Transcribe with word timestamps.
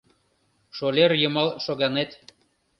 Шолер 0.77 1.11
йымал 1.21 1.49
шоганет 1.63 2.11